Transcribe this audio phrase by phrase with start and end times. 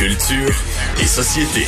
[0.00, 0.54] Culture
[0.98, 1.66] et société.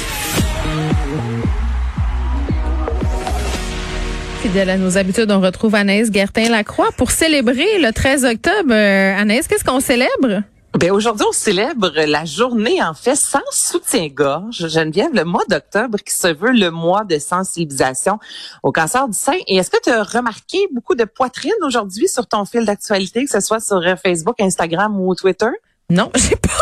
[4.41, 8.73] Fidèle à nos habitudes, on retrouve Anaïs Gertin-Lacroix pour célébrer le 13 octobre.
[8.73, 10.45] Euh, Anaïs, qu'est-ce qu'on célèbre?
[10.79, 14.67] Ben aujourd'hui, on célèbre la journée, en fait, sans soutien-gorge.
[14.67, 18.19] Geneviève, le mois d'octobre qui se veut le mois de sensibilisation
[18.63, 19.37] au cancer du sein.
[19.47, 23.31] Et est-ce que tu as remarqué beaucoup de poitrine aujourd'hui sur ton fil d'actualité, que
[23.31, 25.51] ce soit sur euh, Facebook, Instagram ou Twitter?
[25.91, 26.62] Non, j'ai pas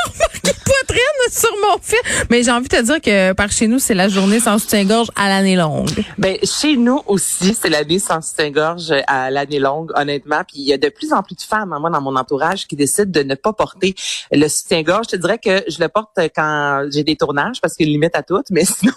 [0.64, 1.98] poitrine sur mon fil.
[2.30, 5.08] Mais j'ai envie de te dire que par chez nous, c'est la journée sans soutien-gorge
[5.16, 5.90] à l'année longue.
[6.18, 10.42] Ben chez nous aussi, c'est l'année sans soutien-gorge à l'année longue, honnêtement.
[10.46, 12.66] Puis il y a de plus en plus de femmes, hein, moi, dans mon entourage,
[12.66, 13.94] qui décident de ne pas porter
[14.32, 15.06] le soutien-gorge.
[15.10, 17.90] Je te dirais que je le porte quand j'ai des tournages, parce qu'il y a
[17.90, 18.42] une limite à tout.
[18.50, 18.92] Mais sinon,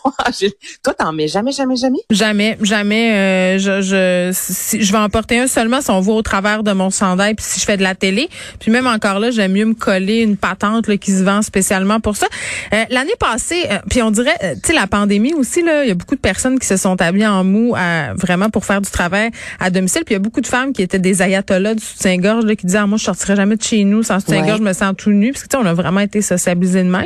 [0.84, 2.00] toi, t'en mets jamais, jamais, jamais?
[2.10, 3.14] Jamais, jamais.
[3.14, 6.64] Euh, je, je, si, je vais en porter un seulement si on voit au travers
[6.64, 8.30] de mon chandail, puis si je fais de la télé.
[8.60, 12.00] Puis même encore là, j'aime mieux me coller une patente là, qui se vend spécialement
[12.00, 12.28] pour ça.
[12.74, 15.90] Euh, L'année passée, euh, puis on dirait, euh, tu sais, la pandémie aussi, là, il
[15.90, 17.76] y a beaucoup de personnes qui se sont habillées en mou
[18.16, 20.04] vraiment pour faire du travail à domicile.
[20.06, 22.80] Puis il y a beaucoup de femmes qui étaient des ayatollahs du soutien-gorge qui disaient,
[22.80, 25.32] ah, moi, je sortirai jamais de chez nous sans soutien-gorge, je me sens tout nu.
[25.32, 27.06] Parce que, tu sais, on a vraiment été sociabilisés de même,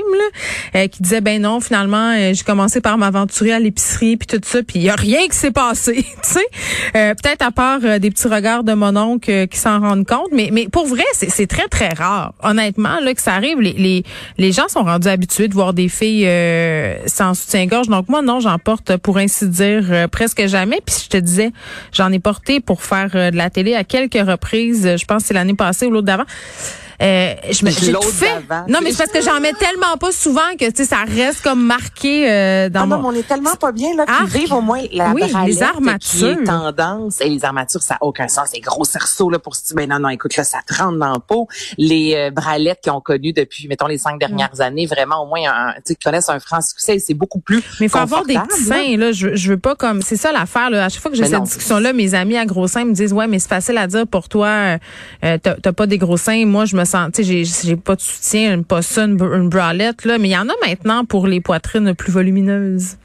[0.74, 0.88] là.
[0.88, 4.80] qui disaient, ben non, finalement, j'ai commencé par m'aventurer à l'épicerie, puis tout ça, puis
[4.80, 6.46] il y a rien qui s'est passé, tu sais.
[6.94, 10.68] Peut-être à part des petits regards de mon oncle qui s'en rendent compte, mais, mais
[10.68, 12.34] pour vrai, c'est très, très rare.
[12.44, 14.04] Honnêtement, là, que ça arrive, les, les,
[14.38, 17.88] les gens sont rendus habitués de voir des filles euh, sans soutien-gorge.
[17.88, 20.82] Donc moi, non, j'en porte pour ainsi dire euh, presque jamais.
[20.86, 21.52] Puis je te disais,
[21.92, 24.96] j'en ai porté pour faire euh, de la télé à quelques reprises.
[24.98, 26.26] Je pense que c'est l'année passée ou l'autre d'avant.
[27.02, 28.42] Euh, je me j'ai tout fait.
[28.68, 31.44] Non, mais c'est parce que j'en mets tellement pas souvent que tu sais ça reste
[31.44, 33.10] comme marqué euh, dans ah non, mon...
[33.10, 36.38] on est tellement pas bien là ah, vivre au moins la oui, les armatures.
[36.40, 37.22] Qui tendance.
[37.22, 39.90] Et les armatures ça a aucun sens, les gros cerceaux là pour se dire ben
[39.90, 43.02] non non écoute là ça te rentre dans le pot, les euh, bralettes qui ont
[43.02, 45.42] connu depuis mettons les cinq dernières années vraiment au moins
[45.86, 48.98] tu connaissent un franc succès, c'est beaucoup plus Mais il faut avoir des petits seins
[48.98, 51.26] là, je, je veux pas comme c'est ça l'affaire là, à chaque fois que j'ai
[51.26, 53.86] cette discussion là, mes amis à gros seins me disent "Ouais, mais c'est facile à
[53.86, 54.80] dire pour toi
[55.24, 56.87] euh, t'as pas des gros seins, moi je me
[57.20, 60.54] j'ai pas de soutien, pas ça, une, une bralette, là, mais il y en a
[60.66, 62.98] maintenant pour les poitrines plus volumineuses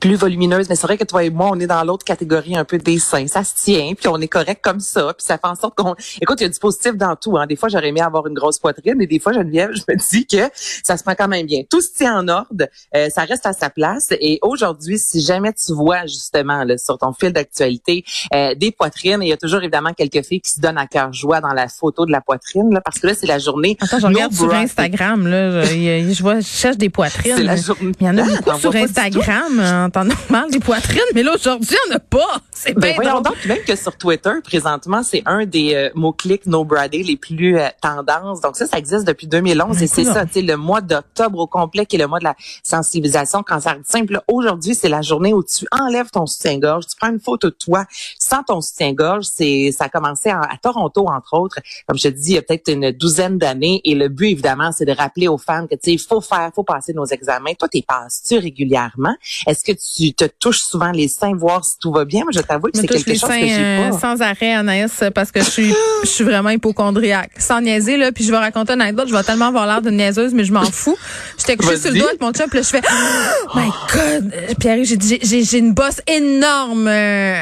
[0.00, 2.64] plus volumineuse, mais c'est vrai que toi et moi, on est dans l'autre catégorie un
[2.64, 3.26] peu des seins.
[3.26, 5.94] Ça se tient, puis on est correct comme ça, puis ça fait en sorte qu'on...
[6.20, 7.36] Écoute, il y a du positif dans tout.
[7.36, 7.46] Hein.
[7.46, 10.26] Des fois, j'aurais aimé avoir une grosse poitrine, et des fois, Geneviève, je me dis
[10.26, 10.50] que
[10.82, 11.62] ça se prend quand même bien.
[11.68, 14.08] Tout se tient en ordre, euh, ça reste à sa place.
[14.20, 19.22] Et aujourd'hui, si jamais tu vois justement là, sur ton fil d'actualité euh, des poitrines,
[19.22, 21.68] il y a toujours évidemment quelques filles qui se donnent à cœur joie dans la
[21.68, 23.76] photo de la poitrine, là, parce que là, c'est la journée...
[23.80, 27.36] Attends, je regarde sur Instagram, là, je, je, vois, je cherche des poitrines.
[27.36, 27.92] C'est la journée...
[28.00, 31.76] Il y en a beaucoup sur Instagram en temps normal des poitrines, mais là aujourd'hui,
[31.86, 32.40] il n'y en a pas.
[32.50, 36.64] C'est ben, voyons donc même que sur Twitter, présentement, c'est un des euh, mots-clics no
[36.64, 38.40] bradé les plus euh, tendances.
[38.40, 41.38] Donc ça, ça existe depuis 2011 ben, et c'est ça, tu sais, le mois d'octobre
[41.38, 44.04] au complet qui est le mois de la sensibilisation cancer du sein.
[44.26, 47.84] Aujourd'hui, c'est la journée où tu enlèves ton soutien-gorge, tu prends une photo de toi
[48.18, 49.24] sans ton soutien-gorge.
[49.24, 52.42] C'est ça a commencé à, Toronto entre autres, comme je te dis, il y a
[52.42, 53.80] peut-être une douzaine d'années.
[53.84, 56.50] Et le but évidemment, c'est de rappeler aux femmes que tu sais, il faut faire,
[56.54, 57.54] faut passer nos examens.
[57.54, 59.14] Toi, t'es passes-tu régulièrement?
[59.46, 62.22] Est-ce que tu te touches souvent les seins, voir si tout va bien?
[62.22, 63.94] Moi, je t'avoue que c'est quelque chose que j'ai pas.
[63.94, 67.32] Euh, sans arrêt, Anaïs, parce que je suis, je suis vraiment hypochondriaque.
[67.38, 69.08] Sans niaiser, là, puis je vais raconter une anecdote.
[69.08, 70.96] Je vais tellement avoir l'air de niaiseuse, mais je m'en fous.
[71.38, 74.32] J'étais couchée sur le doigt avec mon chum, puis là, je fais, oh my God!
[74.58, 77.36] Pierre, j'ai j'ai, j'ai une bosse énorme euh,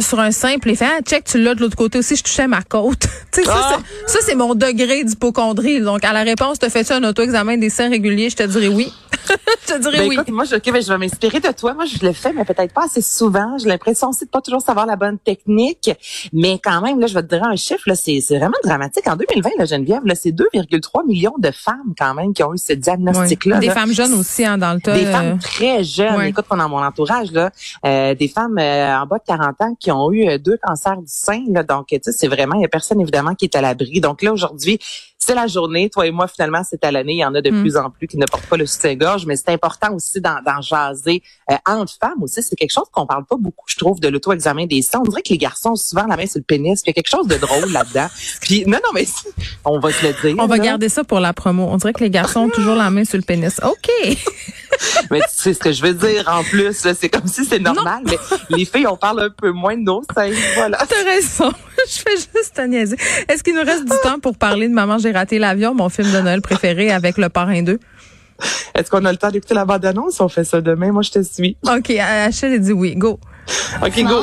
[0.00, 2.22] sur un sein, puis il fait, ah, check, tu l'as de l'autre côté aussi, je
[2.22, 3.00] touchais ma côte.
[3.32, 3.78] tu sais, ah!
[4.06, 5.80] ça, c'est mon degré d'hypochondrie.
[5.80, 8.30] Donc, à la réponse, te fais-tu un auto-examen des seins réguliers?
[8.30, 8.92] Je te dirais oui.
[9.66, 10.16] je te dirais ben, oui.
[10.28, 11.74] moi, je, ben, je vais m'inspirer de toi.
[11.74, 13.58] Moi, je le fais, mais peut-être pas assez souvent.
[13.58, 15.90] J'ai l'impression aussi de pas toujours savoir la bonne technique.
[16.32, 19.06] Mais quand même, là, je vais te dire un chiffre, là, c'est, vraiment dramatique.
[19.08, 22.58] En 2020, la Geneviève, là, c'est 2,3 millions de femmes quand même qui ont eu
[22.58, 23.58] ce diagnostic-là.
[23.58, 24.94] Des femmes jeunes aussi, hein, dans le tas.
[24.96, 26.22] Des femmes très jeunes.
[26.22, 27.50] Écoute, dans mon entourage, là,
[27.84, 30.96] euh, des femmes euh, en bas de 40 ans qui ont eu euh, deux cancers
[30.96, 31.42] du sein.
[31.48, 34.00] Là, donc, tu sais, c'est vraiment, il y a personne évidemment qui est à l'abri.
[34.00, 34.78] Donc là, aujourd'hui,
[35.24, 35.88] c'est la journée.
[35.88, 37.14] Toi et moi, finalement, c'est à l'année.
[37.14, 37.60] Il y en a de mm.
[37.60, 41.22] plus en plus qui ne portent pas le soutien-gorge, mais c'est important aussi d'en jaser
[41.50, 42.42] euh, entre femmes aussi.
[42.42, 45.00] C'est quelque chose qu'on parle pas beaucoup, je trouve, de l'auto-examen des seins.
[45.00, 46.80] On dirait que les garçons ont souvent la main sur le pénis.
[46.84, 48.08] Il y a quelque chose de drôle là-dedans.
[48.40, 49.06] Puis non, non, mais
[49.64, 50.42] on va se le dire.
[50.42, 51.68] On va garder ça pour la promo.
[51.70, 53.60] On dirait que les garçons ont toujours la main sur le pénis.
[53.64, 53.90] OK.
[55.10, 58.02] mais tu sais ce que je veux dire en plus, c'est comme si c'est normal,
[58.04, 58.18] mais
[58.50, 60.30] les filles, on parle un peu moins de nos seins.
[60.54, 60.78] Voilà.
[60.88, 61.52] T'as raison.
[61.88, 62.96] je fais juste te niaiser.
[63.28, 66.10] Est-ce qu'il nous reste du temps pour parler de Maman, j'ai raté l'avion, mon film
[66.12, 67.78] de Noël préféré avec le parrain 2?
[68.74, 70.20] Est-ce qu'on a le temps d'écouter la bande-annonce?
[70.20, 70.92] On fait ça demain.
[70.92, 71.56] Moi, je te suis.
[71.66, 71.90] OK.
[71.90, 72.94] Achille dit oui.
[72.96, 73.18] Go.
[73.82, 74.22] OK, go.